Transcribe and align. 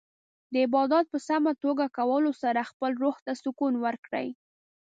د 0.53 0.53
عبادت 0.65 1.05
په 1.13 1.17
سمه 1.27 1.51
توګه 1.63 1.85
کولو 1.97 2.31
سره 2.43 2.69
خپل 2.71 2.91
روح 3.03 3.15
ته 3.25 3.33
سکون 3.43 3.73
ورکړئ. 3.85 4.27